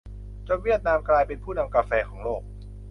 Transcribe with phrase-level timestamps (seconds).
[0.47, 2.41] จนเวียดนามกลายเป็นผู้นำกาแฟของโลก